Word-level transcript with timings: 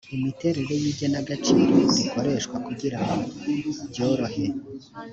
imiterere 0.17 0.73
y 0.83 0.85
igenagaciro 0.91 1.63
rikoreshwa 1.97 2.55
kugira 2.65 2.97
ngo 3.03 3.17
byorohe 3.89 4.45